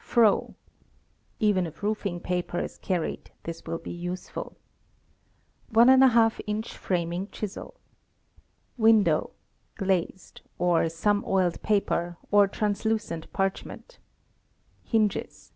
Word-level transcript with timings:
Froe. 0.00 0.54
(Even 1.40 1.66
if 1.66 1.82
roofing 1.82 2.20
paper 2.20 2.60
is 2.60 2.78
carried, 2.78 3.32
this 3.42 3.64
will 3.66 3.78
be 3.78 3.90
useful.) 3.90 4.56
1^ 5.72 6.40
in. 6.46 6.62
framing 6.62 7.26
chisel. 7.30 7.74
Window 8.76 9.32
(glazed), 9.74 10.42
or 10.56 10.88
some 10.88 11.24
oiled 11.26 11.60
paper, 11.62 12.16
or 12.30 12.46
translucent 12.46 13.32
parch 13.32 13.64
ment. 13.64 13.98
Hinges. 14.84 15.50